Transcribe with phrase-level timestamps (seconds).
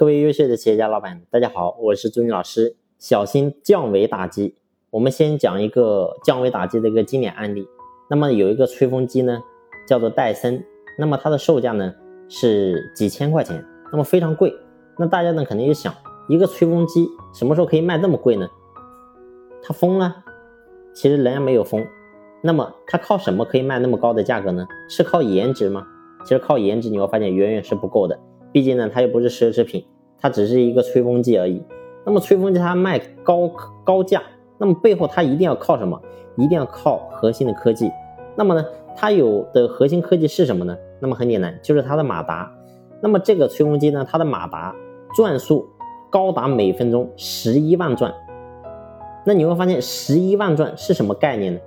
[0.00, 2.74] 各位优秀的企业家老板，大家好，我是朱军老师。
[2.98, 4.54] 小心降维打击。
[4.88, 7.68] 我们先讲一个降维打击的一个经典案例。
[8.08, 9.42] 那么有一个吹风机呢，
[9.86, 10.64] 叫做戴森。
[10.98, 11.94] 那么它的售价呢
[12.30, 14.50] 是几千块钱，那么非常贵。
[14.96, 15.94] 那大家呢肯定就想，
[16.30, 18.48] 一个吹风机什么时候可以卖这么贵呢？
[19.62, 20.24] 它疯了？
[20.94, 21.84] 其实人家没有疯。
[22.42, 24.66] 那么它靠什么可以卖那么高的价格呢？
[24.88, 25.86] 是靠颜值吗？
[26.24, 28.18] 其实靠颜值你会发现远远是不够的。
[28.52, 29.84] 毕竟呢，它又不是奢侈品，
[30.18, 31.62] 它只是一个吹风机而已。
[32.04, 33.48] 那么吹风机它卖高
[33.84, 34.22] 高价，
[34.58, 36.00] 那么背后它一定要靠什么？
[36.36, 37.90] 一定要靠核心的科技。
[38.34, 38.64] 那么呢，
[38.96, 40.76] 它有的核心科技是什么呢？
[40.98, 42.50] 那么很简单，就是它的马达。
[43.00, 44.74] 那么这个吹风机呢，它的马达
[45.14, 45.68] 转速
[46.10, 48.12] 高达每分钟十一万转。
[49.24, 51.60] 那你会发现十一万转是什么概念呢？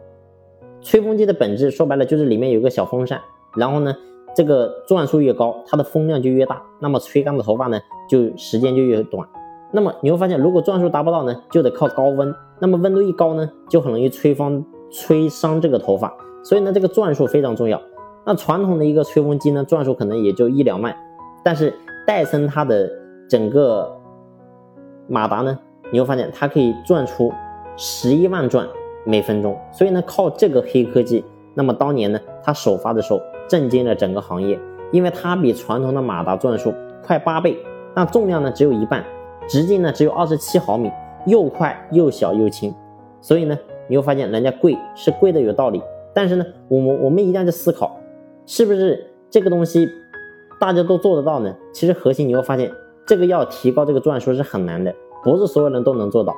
[0.82, 3.22] 吹风机的本质说白了就是里面有个小风扇，
[3.56, 3.96] 然后呢。
[4.36, 7.80] 这个转速越高，它的风量就越大，那么吹干的头发呢，
[8.10, 9.28] 就时间就越短。
[9.72, 12.34] 那么你会发现，如果转速达不到呢，就得靠高温。
[12.60, 16.14] 那么温度一高呢，就很容易吹风吹伤这个头发。
[16.44, 17.82] 所以呢，这个转速非常重要。
[18.26, 20.96] 那传统的一个吹风机呢，转速可能也就一两万，
[21.44, 21.74] 但是
[22.06, 22.90] 戴森它的
[23.30, 23.92] 整个
[25.08, 25.58] 马达呢，
[25.92, 27.32] 你会发现它可以转出
[27.76, 28.68] 十一万转
[29.06, 29.58] 每分钟。
[29.72, 33.20] 所以呢，靠这个黑科技，那么当年呢，它首发的时候。
[33.48, 34.60] 震惊了整个行业，
[34.92, 37.58] 因为它比传统的马达转速快八倍，
[37.96, 39.04] 那重量呢只有一半，
[39.48, 40.92] 直径呢只有二十七毫米，
[41.26, 42.74] 又快又小又轻，
[43.22, 45.82] 所以呢你会发现人家贵是贵的有道理，
[46.14, 48.00] 但是呢我们我们一定要去思考，
[48.46, 49.88] 是不是这个东西
[50.60, 51.54] 大家都做得到呢？
[51.74, 52.72] 其实核心你会发现，
[53.06, 56.34] 这个要提高这个转速是很难的，不是所有人都能做到。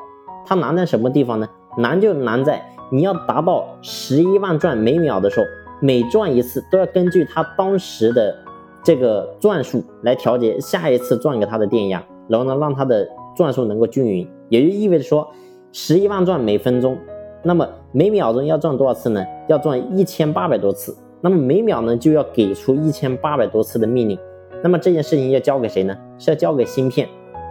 [0.46, 1.48] 它难在什么地方呢？
[1.78, 5.46] 难就难在你要达到十一万转每秒的时候。
[5.86, 8.36] 每转一次都要根据它当时的
[8.84, 15.30] 这个转速来调节下一次转给它的电压，然后呢让它的转速能够均匀，也就意味着说
[15.72, 16.98] 十一万转每分钟，
[17.44, 19.24] 那么每秒钟要转多少次呢？
[19.48, 24.18] 要转一千八百多次，那么每秒呢就要给出一千八百多次的命令，
[24.64, 25.96] 那么这件事情要交给谁呢？
[26.18, 27.08] 是要交给芯片，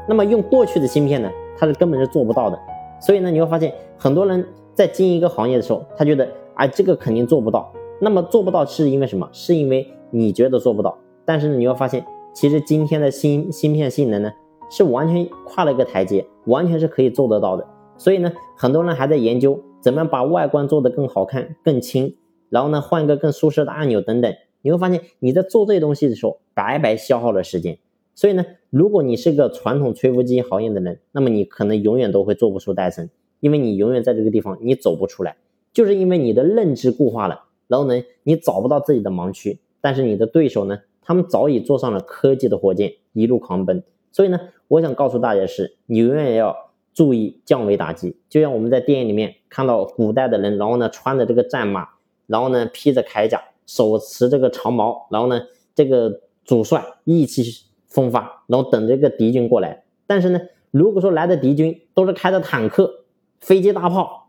[0.09, 2.59] 那么用过去的芯片呢，它是根本是做不到的，
[3.01, 7.73] 所以呢你会发现很多人在经营一个行业的时候，他觉得哎这个肯定做不到。
[8.05, 9.27] 那么做不到是因为什么？
[9.33, 12.05] 是因为你觉得做不到，但是呢，你会发现，
[12.35, 14.31] 其实今天的芯芯片性能呢，
[14.71, 17.67] 是完全跨了一个台阶，完全是可以做得到的。
[17.97, 22.15] 所以呢，很多人还在研究怎么样把外观做得更好看、更轻，
[22.51, 24.31] 然后呢，换一个更舒适的按钮等等。
[24.61, 27.79] 你会发现，你在做这些东西的时候，白白消耗了时间。
[28.15, 33.09] 所以呢，如果你是个传统吹风机行业的人，那么你可能永远都会做不出戴森，
[33.41, 35.37] 因为你永远在这个地方你走不出来，
[35.73, 37.45] 就是因为你的认知固化了。
[37.67, 43.83] 然后呢，你找不到自己的盲区，但是你的对手呢，他们早已坐上了科技的火箭，一路狂奔。
[44.13, 44.39] 所以呢，
[44.69, 46.55] 我想告诉大家是，你永远要
[46.93, 48.17] 注意降维打击。
[48.29, 51.89] 就像我们在电影里面看到古代的人，然后呢穿着这个战马，
[52.27, 55.41] 然后呢披着铠甲，手持这个长矛，然后呢
[55.75, 57.43] 这个主帅意气
[57.89, 59.85] 风发，然后等这个敌军过来。
[60.07, 63.05] 但是呢，如果说来的敌军都是开着坦克、
[63.41, 64.29] 飞机、大炮，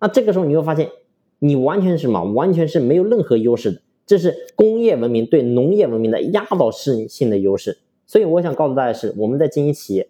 [0.00, 0.90] 那这个时候你会发现。
[1.44, 2.22] 你完全是什么？
[2.22, 7.78] 完全是没有任何优势的，这是工业文明对农业文明的压倒性的优势。
[8.06, 10.08] 所以我想告诉大家是，我们在经营企业，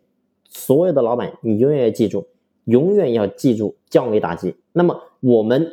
[0.51, 2.27] 所有的老板，你永远要记住，
[2.67, 4.55] 永远要记住降维打击。
[4.75, 5.67] 那么我们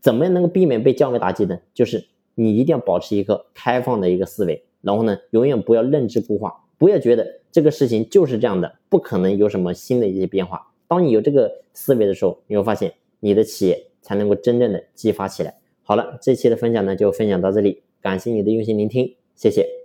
[0.00, 1.56] 怎么样能够避免被降维打击呢？
[1.72, 2.04] 就是
[2.34, 10.66] 你一定要保持一个开放的一个思维，然后呢，永远不要认知固化，不要觉得这个事情就是这样的，不可能有什么新的一些变化。
[10.88, 13.84] 当你有这个思维的时候，你会发现你的企业。
[14.02, 15.54] 才能够真正的激发起来。
[15.82, 19.77] 好了，这期的分享呢就分享到这里，感谢你的用心聆听，谢谢。